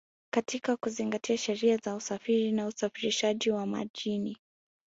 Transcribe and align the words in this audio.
katika 0.33 0.77
kuzingatia 0.77 1.37
sheria 1.37 1.77
za 1.77 1.95
usafiri 1.95 2.51
na 2.51 2.67
usafirishaji 2.67 3.51
wa 3.51 3.65
majini 3.65 4.37